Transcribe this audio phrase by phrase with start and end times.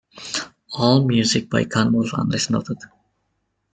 [0.79, 2.79] All music by Kanwulf unless noted.